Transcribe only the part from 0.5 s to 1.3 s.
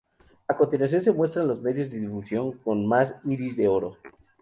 continuación se